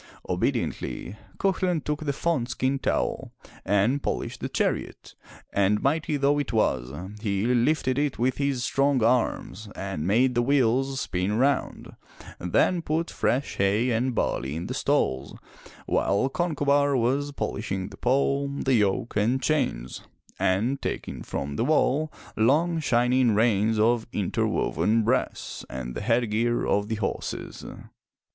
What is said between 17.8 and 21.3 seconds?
the pole, the yoke and chains, and taking